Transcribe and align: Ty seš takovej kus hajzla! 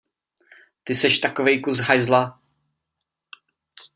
Ty 0.83 0.93
seš 0.95 1.19
takovej 1.19 1.61
kus 1.61 1.79
hajzla! 1.79 2.39